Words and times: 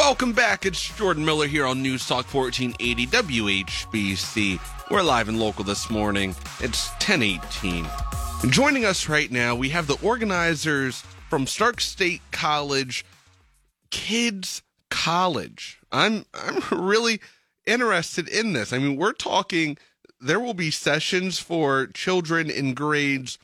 Welcome 0.00 0.32
back. 0.32 0.64
It's 0.64 0.82
Jordan 0.96 1.26
Miller 1.26 1.46
here 1.46 1.66
on 1.66 1.82
News 1.82 2.08
Talk 2.08 2.32
1480 2.32 3.06
WHBC. 3.08 4.90
We're 4.90 5.02
live 5.02 5.28
and 5.28 5.38
local 5.38 5.62
this 5.62 5.90
morning. 5.90 6.30
It's 6.60 6.88
1018. 6.92 7.86
Joining 8.48 8.86
us 8.86 9.10
right 9.10 9.30
now, 9.30 9.54
we 9.54 9.68
have 9.68 9.86
the 9.86 9.98
organizers 10.02 11.02
from 11.28 11.46
Stark 11.46 11.82
State 11.82 12.22
College 12.32 13.04
Kids 13.90 14.62
College. 14.88 15.78
I'm 15.92 16.24
I'm 16.32 16.62
really 16.86 17.20
interested 17.66 18.26
in 18.26 18.54
this. 18.54 18.72
I 18.72 18.78
mean, 18.78 18.96
we're 18.96 19.12
talking 19.12 19.76
there 20.18 20.40
will 20.40 20.54
be 20.54 20.70
sessions 20.70 21.38
for 21.38 21.88
children 21.88 22.48
in 22.48 22.72
grades 22.72 23.38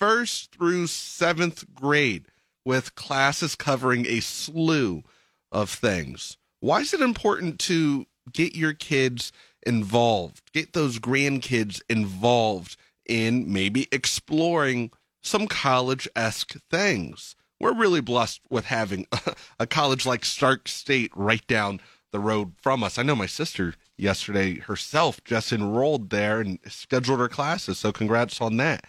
1st 0.00 0.48
through 0.48 0.86
7th 0.86 1.74
grade 1.74 2.24
with 2.64 2.94
classes 2.94 3.54
covering 3.54 4.06
a 4.06 4.20
slew 4.20 5.04
of 5.52 5.70
things. 5.70 6.36
Why 6.60 6.80
is 6.80 6.92
it 6.92 7.00
important 7.00 7.58
to 7.60 8.06
get 8.32 8.54
your 8.54 8.72
kids 8.72 9.32
involved, 9.66 10.52
get 10.52 10.72
those 10.72 10.98
grandkids 10.98 11.80
involved 11.88 12.76
in 13.06 13.52
maybe 13.52 13.88
exploring 13.92 14.90
some 15.22 15.46
college 15.46 16.08
esque 16.16 16.56
things? 16.70 17.36
We're 17.60 17.74
really 17.74 18.00
blessed 18.00 18.40
with 18.50 18.66
having 18.66 19.06
a 19.58 19.66
college 19.66 20.06
like 20.06 20.24
Stark 20.24 20.68
State 20.68 21.10
right 21.14 21.46
down 21.46 21.80
the 22.12 22.20
road 22.20 22.52
from 22.60 22.82
us. 22.82 22.98
I 22.98 23.02
know 23.02 23.16
my 23.16 23.26
sister 23.26 23.74
yesterday 23.96 24.58
herself 24.60 25.22
just 25.24 25.52
enrolled 25.52 26.10
there 26.10 26.40
and 26.40 26.58
scheduled 26.66 27.20
her 27.20 27.28
classes, 27.28 27.78
so 27.78 27.92
congrats 27.92 28.40
on 28.40 28.56
that. 28.58 28.84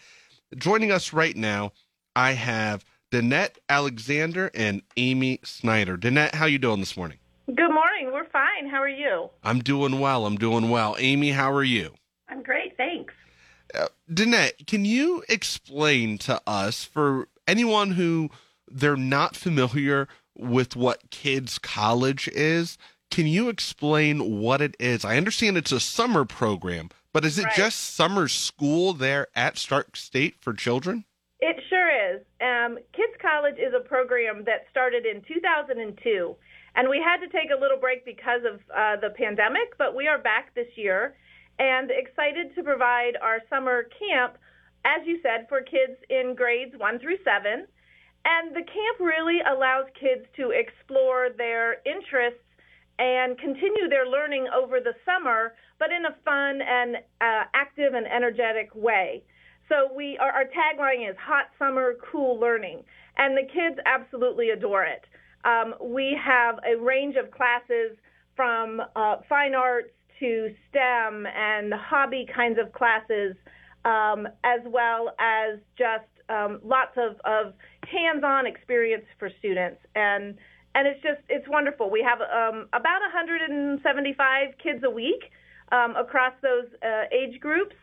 Joining 0.55 0.91
us 0.91 1.13
right 1.13 1.35
now, 1.35 1.73
I 2.15 2.31
have 2.31 2.85
Danette 3.11 3.55
Alexander 3.67 4.51
and 4.53 4.81
Amy 4.97 5.39
Snyder. 5.43 5.97
Danette, 5.97 6.35
how 6.35 6.45
you 6.45 6.59
doing 6.59 6.79
this 6.79 6.95
morning? 6.95 7.17
Good 7.47 7.71
morning. 7.73 8.11
We're 8.13 8.29
fine. 8.29 8.69
How 8.69 8.77
are 8.77 8.87
you? 8.89 9.29
I'm 9.43 9.59
doing 9.59 9.99
well. 9.99 10.25
I'm 10.25 10.37
doing 10.37 10.69
well. 10.69 10.95
Amy, 10.99 11.31
how 11.31 11.51
are 11.51 11.63
you? 11.63 11.93
I'm 12.27 12.43
great. 12.43 12.77
Thanks. 12.77 13.13
Uh, 13.73 13.87
Danette, 14.11 14.67
can 14.67 14.85
you 14.85 15.23
explain 15.27 16.17
to 16.19 16.39
us, 16.45 16.83
for 16.83 17.27
anyone 17.47 17.91
who 17.91 18.29
they're 18.69 18.95
not 18.95 19.35
familiar 19.35 20.07
with 20.37 20.75
what 20.75 21.09
Kids 21.09 21.57
College 21.57 22.27
is, 22.29 22.77
can 23.09 23.25
you 23.25 23.49
explain 23.49 24.39
what 24.39 24.61
it 24.61 24.75
is? 24.79 25.03
I 25.03 25.17
understand 25.17 25.57
it's 25.57 25.71
a 25.71 25.79
summer 25.79 26.25
program, 26.25 26.89
but 27.11 27.25
is 27.25 27.39
it 27.39 27.45
Right. 27.45 27.55
just 27.55 27.79
summer 27.95 28.27
school 28.27 28.93
there 28.93 29.27
at 29.35 29.57
Stark 29.57 29.95
State 29.97 30.35
for 30.39 30.53
children? 30.53 31.05
It 31.79 31.81
sure 31.81 32.15
is. 32.15 32.21
Um, 32.41 32.77
Kids 32.91 33.15
College 33.21 33.55
is 33.55 33.73
a 33.73 33.79
program 33.79 34.43
that 34.45 34.67
started 34.69 35.05
in 35.05 35.21
2002, 35.23 36.35
and 36.75 36.89
we 36.89 36.99
had 36.99 37.23
to 37.23 37.31
take 37.31 37.51
a 37.55 37.59
little 37.59 37.77
break 37.79 38.03
because 38.03 38.41
of 38.43 38.59
uh, 38.75 38.99
the 38.99 39.11
pandemic, 39.15 39.77
but 39.77 39.95
we 39.95 40.07
are 40.07 40.17
back 40.17 40.53
this 40.55 40.67
year 40.75 41.15
and 41.57 41.89
excited 41.89 42.53
to 42.55 42.63
provide 42.63 43.15
our 43.21 43.39
summer 43.49 43.87
camp, 43.95 44.37
as 44.83 45.07
you 45.07 45.19
said, 45.23 45.47
for 45.47 45.61
kids 45.61 45.95
in 46.09 46.35
grades 46.35 46.75
1 46.77 46.99
through 46.99 47.17
7. 47.23 47.63
And 48.25 48.51
the 48.51 48.67
camp 48.67 48.99
really 48.99 49.39
allows 49.47 49.85
kids 49.95 50.27
to 50.35 50.51
explore 50.51 51.29
their 51.31 51.79
interests 51.85 52.43
and 52.99 53.37
continue 53.37 53.87
their 53.87 54.05
learning 54.05 54.47
over 54.51 54.81
the 54.81 54.95
summer, 55.05 55.55
but 55.79 55.91
in 55.95 56.03
a 56.03 56.15
fun 56.25 56.59
and 56.59 56.97
uh, 57.21 57.47
active 57.55 57.93
and 57.93 58.05
energetic 58.05 58.67
way. 58.75 59.23
So 59.69 59.93
we 59.95 60.17
our, 60.17 60.31
our 60.31 60.45
tagline 60.45 61.09
is 61.09 61.15
hot 61.23 61.45
summer 61.59 61.93
cool 62.11 62.39
learning 62.39 62.83
and 63.17 63.37
the 63.37 63.43
kids 63.43 63.79
absolutely 63.85 64.49
adore 64.49 64.83
it. 64.83 65.05
Um, 65.45 65.75
we 65.81 66.17
have 66.21 66.55
a 66.67 66.75
range 66.81 67.15
of 67.15 67.31
classes 67.31 67.97
from 68.35 68.81
uh, 68.95 69.17
fine 69.29 69.55
arts 69.55 69.91
to 70.19 70.53
STEM 70.69 71.25
and 71.27 71.73
hobby 71.73 72.25
kinds 72.35 72.57
of 72.59 72.73
classes, 72.73 73.35
um, 73.85 74.27
as 74.43 74.59
well 74.65 75.15
as 75.19 75.59
just 75.77 76.09
um, 76.29 76.59
lots 76.63 76.97
of, 76.97 77.15
of 77.23 77.53
hands-on 77.89 78.45
experience 78.45 79.05
for 79.17 79.29
students 79.39 79.79
and 79.95 80.35
and 80.75 80.87
it's 80.87 81.01
just 81.01 81.21
it's 81.29 81.47
wonderful. 81.49 81.89
We 81.89 82.05
have 82.07 82.21
um, 82.21 82.67
about 82.73 83.01
175 83.01 84.47
kids 84.61 84.83
a 84.83 84.89
week 84.89 85.31
um, 85.71 85.95
across 85.95 86.33
those 86.41 86.65
uh, 86.83 87.09
age 87.11 87.39
groups, 87.39 87.75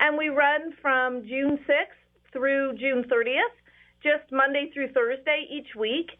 and 0.00 0.16
we 0.16 0.28
run 0.28 0.72
from 0.80 1.22
June 1.28 1.58
6th 1.68 2.32
through 2.32 2.74
June 2.78 3.04
30th, 3.04 3.54
just 4.02 4.32
Monday 4.32 4.70
through 4.72 4.88
Thursday 4.92 5.46
each 5.50 5.74
week. 5.78 6.10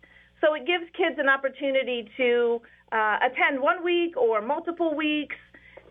So 0.41 0.55
it 0.55 0.67
gives 0.67 0.85
kids 0.97 1.19
an 1.19 1.29
opportunity 1.29 2.09
to 2.17 2.61
uh, 2.93 3.19
attend 3.23 3.61
one 3.61 3.83
week 3.83 4.17
or 4.17 4.41
multiple 4.41 4.95
weeks, 4.95 5.37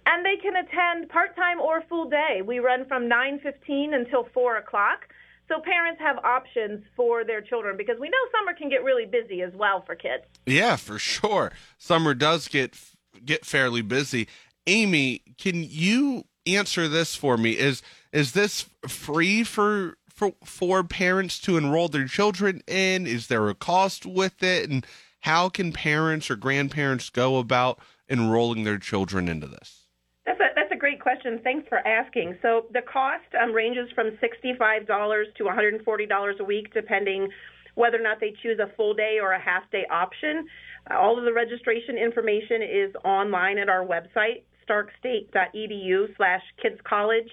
and 0.06 0.26
they 0.26 0.38
can 0.42 0.56
attend 0.56 1.10
part-time 1.10 1.60
or 1.60 1.84
full 1.90 2.10
day. 2.10 2.42
We 2.46 2.60
run 2.60 2.86
from 2.88 3.10
9:15 3.10 3.94
until 3.94 4.28
4 4.34 4.58
o'clock. 4.58 5.08
So 5.48 5.60
parents 5.60 6.00
have 6.00 6.18
options 6.20 6.84
for 6.96 7.24
their 7.24 7.42
children 7.42 7.76
because 7.76 7.98
we 8.00 8.08
know 8.08 8.18
summer 8.38 8.56
can 8.56 8.70
get 8.70 8.84
really 8.84 9.06
busy 9.06 9.42
as 9.42 9.52
well 9.56 9.82
for 9.84 9.96
kids. 9.96 10.24
Yeah, 10.46 10.76
for 10.76 11.00
sure. 11.00 11.52
Summer 11.80 12.14
does 12.14 12.48
get 12.48 12.78
get 13.26 13.46
fairly 13.46 13.82
busy. 13.82 14.28
Amy, 14.68 15.24
can 15.40 15.64
you 15.64 16.26
answer 16.46 16.88
this 16.88 17.16
for 17.16 17.38
me? 17.38 17.52
Is 17.52 17.82
is 18.12 18.32
this 18.32 18.70
free 18.88 19.44
for 19.44 19.98
for 20.10 20.34
for 20.44 20.84
parents 20.84 21.40
to 21.42 21.58
enroll 21.58 21.88
their 21.88 22.08
children 22.08 22.62
in? 22.68 23.08
Is 23.08 23.28
there 23.28 23.50
a 23.50 23.56
cost 23.56 24.06
with 24.06 24.42
it? 24.44 24.70
And 24.70 24.86
how 25.22 25.50
can 25.50 25.72
parents 25.72 26.30
or 26.30 26.36
grandparents 26.36 27.10
go 27.10 27.38
about 27.38 27.80
enrolling 28.10 28.64
their 28.64 28.78
children 28.78 29.28
into 29.28 29.48
this? 29.48 29.88
That's 30.26 30.40
a 30.40 30.48
that's 30.56 30.72
a 30.72 30.76
great 30.76 31.02
question. 31.02 31.40
Thanks 31.44 31.68
for 31.68 31.80
asking. 31.88 32.38
So 32.42 32.66
the 32.72 32.82
cost 32.82 33.26
um, 33.42 33.54
ranges 33.54 33.90
from 33.94 34.18
sixty-five 34.22 34.88
dollars 34.88 35.28
to 35.38 35.46
one 35.46 35.56
hundred 35.56 35.74
and 35.74 35.84
forty 35.84 36.06
dollars 36.06 36.38
a 36.40 36.44
week, 36.44 36.74
depending 36.74 37.30
whether 37.76 37.98
or 37.98 38.04
not 38.04 38.20
they 38.20 38.34
choose 38.42 38.60
a 38.60 38.76
full 38.76 38.94
day 38.94 39.20
or 39.22 39.32
a 39.32 39.40
half 39.40 39.70
day 39.72 39.86
option. 39.90 40.48
Uh, 40.90 40.98
all 40.98 41.18
of 41.18 41.24
the 41.24 41.32
registration 41.32 41.98
information 41.98 42.62
is 42.62 42.94
online 43.06 43.58
at 43.58 43.70
our 43.70 43.86
website, 43.86 44.44
starkstate.edu 44.70 46.16
slash 46.16 46.42
kids 46.62 46.80
college. 46.88 47.30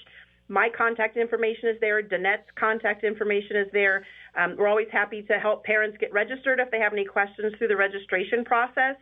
My 0.48 0.68
contact 0.76 1.16
information 1.16 1.68
is 1.70 1.76
there. 1.80 2.02
Danette's 2.02 2.50
contact 2.58 3.02
information 3.02 3.56
is 3.56 3.66
there. 3.72 4.06
Um, 4.38 4.54
we're 4.56 4.68
always 4.68 4.86
happy 4.92 5.22
to 5.22 5.34
help 5.34 5.64
parents 5.64 5.96
get 5.98 6.12
registered 6.12 6.60
if 6.60 6.70
they 6.70 6.78
have 6.78 6.92
any 6.92 7.04
questions 7.04 7.54
through 7.58 7.68
the 7.68 7.76
registration 7.76 8.44
process. 8.44 8.96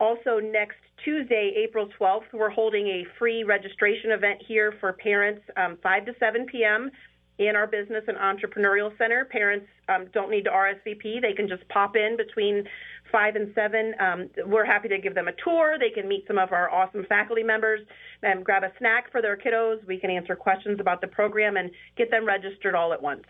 Also, 0.00 0.40
next 0.40 0.78
Tuesday, 1.04 1.52
April 1.56 1.88
12th, 2.00 2.32
we're 2.32 2.50
holding 2.50 2.88
a 2.88 3.06
free 3.18 3.44
registration 3.44 4.10
event 4.10 4.42
here 4.46 4.72
for 4.80 4.92
parents, 4.94 5.42
um, 5.56 5.76
5 5.82 6.06
to 6.06 6.12
7 6.18 6.46
p.m. 6.46 6.90
in 7.38 7.56
our 7.56 7.66
Business 7.66 8.04
and 8.06 8.16
Entrepreneurial 8.16 8.96
Center. 8.96 9.24
Parents 9.24 9.66
um, 9.88 10.06
don't 10.12 10.30
need 10.30 10.44
to 10.44 10.50
RSVP, 10.50 11.20
they 11.20 11.32
can 11.32 11.48
just 11.48 11.68
pop 11.68 11.96
in 11.96 12.16
between 12.16 12.64
5 13.10 13.36
and 13.36 13.52
7. 13.54 13.94
Um, 14.00 14.30
we're 14.46 14.64
happy 14.64 14.88
to 14.88 14.98
give 14.98 15.14
them 15.14 15.28
a 15.28 15.32
tour. 15.44 15.76
They 15.78 15.90
can 15.90 16.08
meet 16.08 16.24
some 16.26 16.38
of 16.38 16.52
our 16.52 16.70
awesome 16.70 17.04
faculty 17.08 17.42
members 17.42 17.80
and 18.22 18.44
grab 18.44 18.62
a 18.64 18.72
snack 18.78 19.10
for 19.12 19.22
their 19.22 19.36
kiddos. 19.36 19.86
We 19.86 19.98
can 19.98 20.10
answer 20.10 20.34
questions 20.34 20.80
about 20.80 21.00
the 21.00 21.06
program 21.06 21.56
and 21.56 21.70
get 21.96 22.10
them 22.10 22.26
registered 22.26 22.74
all 22.74 22.92
at 22.92 23.02
once. 23.02 23.24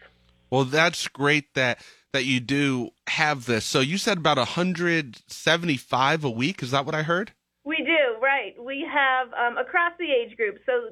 Well, 0.51 0.65
that's 0.65 1.09
great 1.09 1.55
that 1.55 1.81
that 2.13 2.25
you 2.25 2.39
do 2.39 2.91
have 3.09 3.45
this. 3.47 3.65
So 3.65 3.81
you 3.81 3.99
said 3.99 4.19
about 4.19 4.37
175 4.37 6.25
a 6.25 6.31
week. 6.31 6.63
Is 6.63 6.71
that 6.71 6.87
what 6.87 6.95
I 6.95 7.03
heard? 7.03 7.33
We 7.65 7.79
do, 7.79 8.21
right. 8.23 8.55
We 8.65 8.87
have 8.89 9.33
um, 9.33 9.59
across 9.59 9.93
the 9.99 10.13
age 10.13 10.37
group. 10.37 10.59
So 10.65 10.91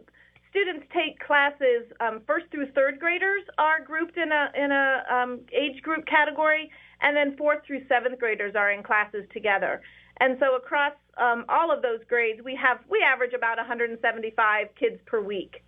students 0.53 0.87
take 0.95 1.19
classes. 1.19 1.89
Um, 1.99 2.21
first 2.27 2.47
through 2.53 2.71
third 2.73 3.01
graders 3.01 3.43
are 3.59 3.83
grouped 3.85 4.17
in 4.17 4.31
a 4.31 4.53
in 4.55 4.71
a 4.71 5.03
um, 5.11 5.41
age 5.53 5.83
group 5.83 6.07
category, 6.07 6.71
and 7.01 7.17
then 7.17 7.37
fourth 7.37 7.65
through 7.67 7.81
seventh 7.89 8.21
graders 8.21 8.55
are 8.55 8.71
in 8.71 8.83
classes 8.83 9.25
together. 9.33 9.81
And 10.21 10.37
so 10.39 10.55
across 10.55 10.93
um, 11.17 11.47
all 11.49 11.73
of 11.73 11.83
those 11.83 12.01
grades, 12.09 12.43
we 12.45 12.55
have 12.55 12.79
we 12.89 13.03
average 13.03 13.33
about 13.33 13.57
175 13.57 14.67
kids 14.79 15.01
per 15.07 15.21
week. 15.21 15.65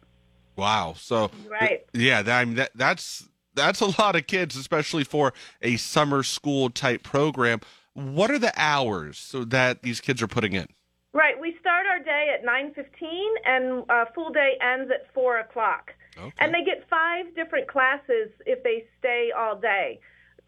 Wow. 0.57 0.95
So 0.97 1.31
Right. 1.51 1.85
yeah, 1.93 2.23
that, 2.23 2.41
I 2.41 2.45
mean 2.45 2.57
that 2.57 2.71
that's 2.75 3.29
that's 3.55 3.81
a 3.81 4.01
lot 4.01 4.17
of 4.17 4.27
kids, 4.27 4.55
especially 4.57 5.05
for 5.05 5.33
a 5.63 5.77
summer 5.77 6.23
school 6.23 6.71
type 6.71 7.03
program. 7.03 7.61
What 7.95 8.31
are 8.31 8.39
the 8.39 8.53
hours 8.57 9.19
so 9.19 9.45
that 9.47 9.83
these 9.83 10.01
kids 10.01 10.21
are 10.23 10.27
putting 10.29 10.53
in? 10.53 10.67
Right. 11.13 11.41
We 11.41 11.57
start 11.61 11.87
our 11.87 12.01
day 12.25 12.35
at 12.35 12.45
9:15, 12.45 13.35
and 13.45 13.85
uh, 13.91 14.05
full 14.15 14.31
day 14.31 14.57
ends 14.61 14.91
at 14.91 15.13
four 15.13 15.39
o'clock. 15.39 15.93
Okay. 16.17 16.33
And 16.39 16.55
they 16.55 16.63
get 16.63 16.89
five 16.89 17.35
different 17.35 17.69
classes 17.69 18.31
if 18.47 18.63
they 18.63 18.85
stay 18.99 19.31
all 19.37 19.57
day. 19.57 20.01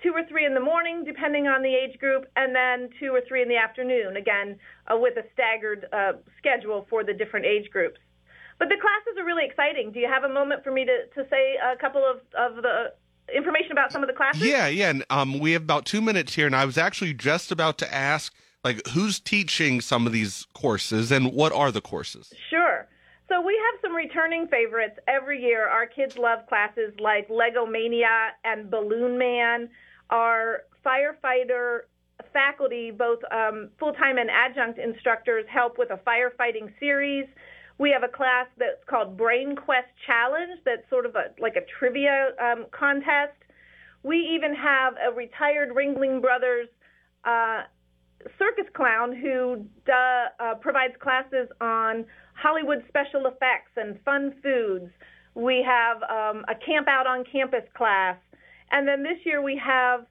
Two 0.02 0.12
or 0.12 0.24
three 0.28 0.44
in 0.44 0.54
the 0.54 0.60
morning, 0.60 1.04
depending 1.04 1.46
on 1.46 1.62
the 1.62 1.74
age 1.74 1.98
group, 1.98 2.26
and 2.36 2.54
then 2.54 2.90
two 3.00 3.14
or 3.14 3.22
three 3.26 3.42
in 3.42 3.48
the 3.48 3.56
afternoon, 3.56 4.16
again, 4.16 4.58
uh, 4.92 4.96
with 4.96 5.16
a 5.16 5.24
staggered 5.32 5.86
uh, 5.92 6.12
schedule 6.38 6.86
for 6.90 7.02
the 7.02 7.14
different 7.14 7.46
age 7.46 7.70
groups. 7.70 7.98
But 8.58 8.68
the 8.68 8.76
classes 8.76 9.18
are 9.18 9.24
really 9.24 9.44
exciting. 9.44 9.92
Do 9.92 10.00
you 10.00 10.08
have 10.08 10.24
a 10.24 10.32
moment 10.32 10.62
for 10.62 10.70
me 10.70 10.84
to, 10.84 11.06
to 11.14 11.28
say 11.28 11.56
a 11.56 11.76
couple 11.76 12.02
of, 12.04 12.20
of 12.38 12.62
the 12.62 12.92
information 13.34 13.72
about 13.72 13.90
some 13.90 14.02
of 14.02 14.06
the 14.06 14.14
classes? 14.14 14.42
Yeah, 14.42 14.66
yeah. 14.66 14.90
And 14.90 15.04
um, 15.10 15.38
we 15.40 15.52
have 15.52 15.62
about 15.62 15.86
two 15.86 16.00
minutes 16.00 16.34
here, 16.34 16.46
and 16.46 16.54
I 16.54 16.64
was 16.64 16.78
actually 16.78 17.14
just 17.14 17.50
about 17.50 17.78
to 17.78 17.94
ask, 17.94 18.34
like, 18.66 18.88
who's 18.88 19.20
teaching 19.20 19.80
some 19.80 20.06
of 20.06 20.12
these 20.12 20.46
courses, 20.52 21.12
and 21.12 21.32
what 21.32 21.52
are 21.52 21.70
the 21.70 21.80
courses? 21.80 22.32
Sure. 22.50 22.88
So 23.28 23.40
we 23.40 23.54
have 23.54 23.80
some 23.80 23.94
returning 23.94 24.48
favorites 24.48 24.98
every 25.06 25.40
year. 25.40 25.68
Our 25.68 25.86
kids 25.86 26.18
love 26.18 26.40
classes 26.48 26.92
like 26.98 27.28
Lego 27.30 27.64
Mania 27.64 28.32
and 28.44 28.68
Balloon 28.68 29.18
Man. 29.18 29.68
Our 30.10 30.62
firefighter 30.84 31.82
faculty, 32.32 32.90
both 32.90 33.20
um, 33.32 33.70
full 33.78 33.92
time 33.92 34.18
and 34.18 34.30
adjunct 34.30 34.78
instructors, 34.80 35.44
help 35.48 35.78
with 35.78 35.90
a 35.90 36.00
firefighting 36.08 36.72
series. 36.80 37.26
We 37.78 37.90
have 37.90 38.02
a 38.02 38.08
class 38.08 38.46
that's 38.58 38.82
called 38.88 39.16
Brain 39.16 39.54
Quest 39.54 39.88
Challenge, 40.06 40.58
that's 40.64 40.88
sort 40.90 41.06
of 41.06 41.14
a 41.14 41.26
like 41.40 41.54
a 41.54 41.64
trivia 41.78 42.30
um, 42.42 42.66
contest. 42.72 43.38
We 44.02 44.18
even 44.34 44.54
have 44.54 44.94
a 45.04 45.14
retired 45.14 45.70
Ringling 45.70 46.20
Brothers 46.20 46.68
uh, 47.24 47.62
circus 48.38 48.70
clown 48.74 49.14
who 49.14 49.64
uh, 49.92 50.54
provides 50.60 50.94
classes 51.00 51.48
on 51.60 52.04
Hollywood 52.34 52.84
special 52.88 53.26
effects 53.26 53.72
and 53.76 53.98
fun 54.04 54.34
foods. 54.42 54.90
We 55.34 55.64
have 55.66 56.02
um, 56.02 56.44
a 56.48 56.54
camp 56.54 56.88
out 56.88 57.06
on 57.06 57.24
campus 57.30 57.64
class. 57.76 58.16
And 58.70 58.86
then 58.86 59.02
this 59.02 59.18
year 59.24 59.42
we 59.42 59.60
have 59.64 60.06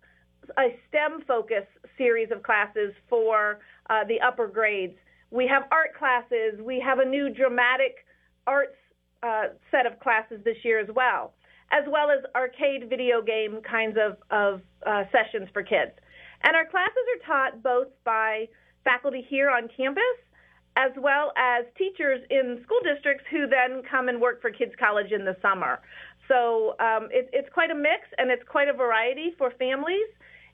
a 0.57 0.77
STEM 0.89 1.23
focus 1.27 1.65
series 1.97 2.29
of 2.31 2.43
classes 2.43 2.93
for 3.09 3.59
uh, 3.89 4.03
the 4.07 4.19
upper 4.21 4.47
grades. 4.47 4.95
We 5.31 5.47
have 5.47 5.63
art 5.71 5.95
classes. 5.97 6.59
We 6.61 6.79
have 6.85 6.99
a 6.99 7.05
new 7.05 7.29
dramatic 7.29 8.05
arts 8.47 8.75
uh, 9.23 9.47
set 9.71 9.85
of 9.85 9.99
classes 9.99 10.39
this 10.45 10.57
year 10.63 10.79
as 10.79 10.87
well, 10.95 11.33
as 11.71 11.83
well 11.87 12.11
as 12.11 12.23
arcade 12.35 12.89
video 12.89 13.21
game 13.21 13.59
kinds 13.69 13.97
of, 13.99 14.17
of 14.29 14.61
uh, 14.85 15.03
sessions 15.11 15.49
for 15.51 15.63
kids. 15.63 15.91
And 16.45 16.55
our 16.55 16.65
classes 16.65 16.93
are 17.15 17.27
taught 17.27 17.63
both 17.63 17.87
by 18.03 18.47
faculty 18.83 19.25
here 19.27 19.49
on 19.49 19.67
campus 19.75 20.03
as 20.77 20.91
well 20.97 21.31
as 21.37 21.65
teachers 21.77 22.21
in 22.29 22.59
school 22.63 22.79
districts 22.83 23.23
who 23.31 23.47
then 23.47 23.81
come 23.89 24.09
and 24.09 24.19
work 24.19 24.41
for 24.41 24.51
Kids 24.51 24.73
College 24.77 25.11
in 25.11 25.25
the 25.25 25.35
summer. 25.41 25.79
So 26.27 26.75
um, 26.79 27.07
it, 27.11 27.29
it's 27.31 27.49
quite 27.53 27.71
a 27.71 27.75
mix 27.75 28.07
and 28.17 28.29
it's 28.29 28.43
quite 28.47 28.67
a 28.67 28.73
variety 28.73 29.33
for 29.37 29.51
families. 29.51 30.07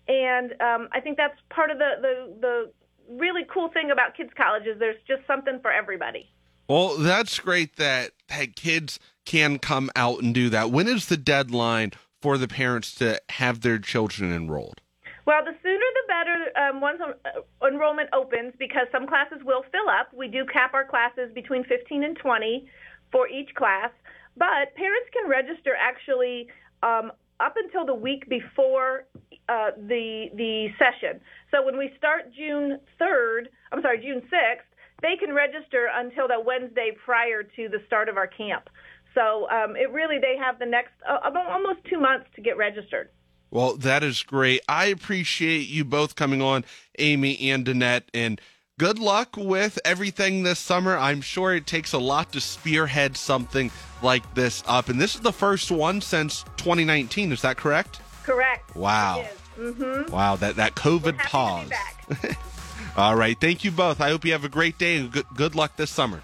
And 0.07 0.51
um, 0.61 0.89
I 0.91 0.99
think 1.01 1.17
that's 1.17 1.37
part 1.49 1.71
of 1.71 1.77
the, 1.79 1.91
the, 2.01 2.35
the 2.39 2.71
really 3.17 3.43
cool 3.51 3.69
thing 3.69 3.89
about 3.91 4.15
Kids 4.15 4.31
College 4.37 4.63
is 4.67 4.79
there's 4.79 5.01
just 5.07 5.25
something 5.25 5.59
for 5.61 5.71
everybody. 5.71 6.29
Well, 6.67 6.97
that's 6.97 7.39
great 7.39 7.77
that, 7.77 8.11
that 8.29 8.55
kids 8.55 8.99
can 9.25 9.59
come 9.59 9.89
out 9.95 10.21
and 10.21 10.33
do 10.33 10.49
that. 10.49 10.71
When 10.71 10.87
is 10.87 11.07
the 11.07 11.17
deadline 11.17 11.91
for 12.21 12.37
the 12.37 12.47
parents 12.47 12.93
to 12.95 13.19
have 13.29 13.61
their 13.61 13.79
children 13.79 14.31
enrolled? 14.31 14.80
Well, 15.25 15.43
the 15.45 15.53
sooner 15.61 15.77
the 15.77 16.05
better 16.07 16.37
um, 16.57 16.81
once 16.81 16.99
uh, 17.01 17.67
enrollment 17.67 18.09
opens 18.13 18.53
because 18.57 18.87
some 18.91 19.05
classes 19.07 19.39
will 19.45 19.63
fill 19.71 19.89
up. 19.89 20.13
We 20.13 20.27
do 20.27 20.45
cap 20.45 20.73
our 20.73 20.85
classes 20.85 21.31
between 21.33 21.63
15 21.65 22.03
and 22.03 22.17
20 22.17 22.65
for 23.11 23.27
each 23.27 23.53
class, 23.55 23.91
but 24.37 24.73
parents 24.75 25.09
can 25.13 25.29
register 25.29 25.75
actually 25.77 26.47
um, 26.81 27.11
up 27.39 27.55
until 27.57 27.85
the 27.85 27.93
week 27.93 28.27
before 28.29 29.05
uh, 29.49 29.71
the 29.77 30.29
the 30.35 30.69
session. 30.79 31.19
So 31.51 31.63
when 31.65 31.77
we 31.77 31.91
start 31.97 32.33
June 32.33 32.79
3rd, 32.99 33.45
I'm 33.71 33.81
sorry, 33.81 33.99
June 33.99 34.21
6th, 34.21 34.69
they 35.01 35.17
can 35.17 35.33
register 35.35 35.89
until 35.93 36.27
the 36.27 36.39
Wednesday 36.39 36.91
prior 37.03 37.43
to 37.43 37.69
the 37.69 37.79
start 37.85 38.09
of 38.09 38.17
our 38.17 38.27
camp. 38.27 38.69
So 39.13 39.49
um, 39.49 39.75
it 39.75 39.91
really 39.91 40.17
they 40.19 40.37
have 40.37 40.57
the 40.57 40.65
next 40.65 40.93
uh, 41.07 41.17
almost 41.49 41.79
two 41.89 41.99
months 41.99 42.27
to 42.35 42.41
get 42.41 42.57
registered. 42.57 43.09
Well, 43.51 43.75
that 43.77 44.01
is 44.03 44.23
great. 44.23 44.61
I 44.67 44.85
appreciate 44.85 45.67
you 45.67 45.83
both 45.83 46.15
coming 46.15 46.41
on, 46.41 46.63
Amy 46.97 47.51
and 47.51 47.65
Danette, 47.65 48.03
and 48.13 48.39
good 48.79 48.97
luck 48.97 49.35
with 49.37 49.77
everything 49.83 50.43
this 50.43 50.57
summer. 50.57 50.97
I'm 50.97 51.21
sure 51.21 51.53
it 51.53 51.67
takes 51.67 51.91
a 51.91 51.99
lot 51.99 52.31
to 52.31 52.39
spearhead 52.41 53.17
something 53.17 53.69
like 54.01 54.33
this 54.33 54.63
up. 54.67 54.87
And 54.87 54.99
this 54.99 55.15
is 55.15 55.21
the 55.21 55.33
first 55.33 55.69
one 55.69 55.99
since 55.99 56.43
2019. 56.57 57.33
Is 57.33 57.41
that 57.41 57.57
correct? 57.57 57.99
Correct. 58.23 58.75
Wow. 58.75 59.25
Mm-hmm. 59.57 60.11
Wow, 60.11 60.37
that, 60.37 60.55
that 60.55 60.75
COVID 60.75 61.17
pause. 61.19 61.71
All 62.97 63.15
right. 63.15 63.39
Thank 63.39 63.63
you 63.63 63.71
both. 63.71 63.99
I 63.99 64.09
hope 64.09 64.25
you 64.25 64.31
have 64.31 64.45
a 64.45 64.49
great 64.49 64.77
day 64.77 64.97
and 64.97 65.11
good, 65.11 65.25
good 65.35 65.55
luck 65.55 65.75
this 65.75 65.91
summer. 65.91 66.23